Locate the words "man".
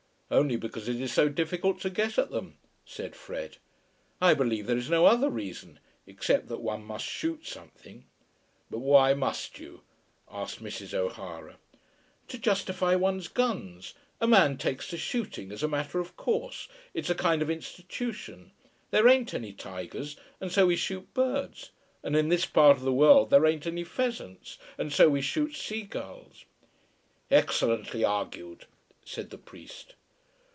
14.27-14.57